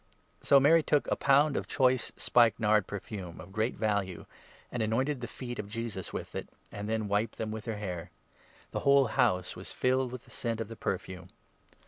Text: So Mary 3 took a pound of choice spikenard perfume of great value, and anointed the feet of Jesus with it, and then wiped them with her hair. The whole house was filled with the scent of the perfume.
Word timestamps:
So 0.41 0.59
Mary 0.59 0.81
3 0.81 0.83
took 0.97 1.07
a 1.11 1.15
pound 1.15 1.55
of 1.55 1.67
choice 1.67 2.11
spikenard 2.17 2.87
perfume 2.87 3.39
of 3.39 3.51
great 3.51 3.75
value, 3.75 4.25
and 4.71 4.81
anointed 4.81 5.21
the 5.21 5.27
feet 5.27 5.59
of 5.59 5.69
Jesus 5.69 6.11
with 6.11 6.33
it, 6.33 6.49
and 6.71 6.89
then 6.89 7.07
wiped 7.07 7.37
them 7.37 7.51
with 7.51 7.65
her 7.65 7.77
hair. 7.77 8.09
The 8.71 8.79
whole 8.79 9.05
house 9.13 9.55
was 9.55 9.71
filled 9.71 10.11
with 10.11 10.25
the 10.25 10.31
scent 10.31 10.59
of 10.59 10.69
the 10.69 10.75
perfume. 10.75 11.29